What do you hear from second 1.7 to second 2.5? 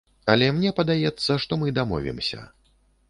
дамовімся.